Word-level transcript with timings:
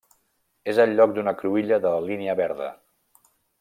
És 0.73 0.79
el 0.85 0.95
lloc 1.01 1.13
d'una 1.19 1.35
cruïlla 1.43 1.81
de 1.87 1.95
la 1.99 2.03
Línia 2.11 2.39
verda. 2.45 2.75